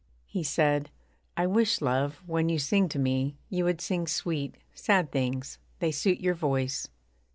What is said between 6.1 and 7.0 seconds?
your voice.'